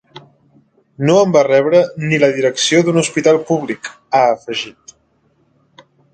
No 1.09 1.17
em 1.25 1.35
va 1.35 1.43
rebre 1.47 1.81
ni 2.05 2.19
la 2.23 2.31
direcció 2.39 2.81
d’un 2.89 2.99
hospital 3.03 3.39
públic, 3.51 3.93
ha 4.17 4.23
afegit. 4.33 4.97